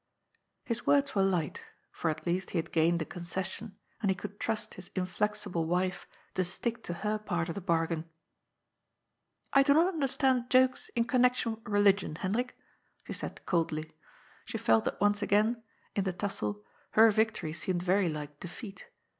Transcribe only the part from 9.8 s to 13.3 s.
understand jokes in connection with religion, Hendrik," she